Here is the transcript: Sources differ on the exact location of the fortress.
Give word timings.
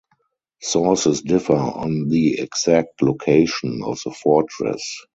Sources 0.63 1.21
differ 1.21 1.53
on 1.55 2.09
the 2.09 2.39
exact 2.39 3.03
location 3.03 3.83
of 3.83 3.99
the 4.03 4.09
fortress. 4.09 5.05